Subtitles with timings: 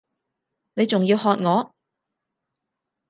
[0.73, 1.75] 你仲要喝我！